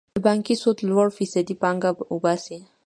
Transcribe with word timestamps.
د 0.15 0.17
بانکي 0.27 0.55
سود 0.61 0.77
لوړه 0.89 1.11
فیصدي 1.17 1.55
پانګه 1.61 1.89
وباسي. 2.13 2.59